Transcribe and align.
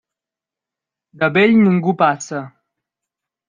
De 1.25 1.31
vell 1.37 1.55
ningú 1.67 1.95
passa. 2.03 2.43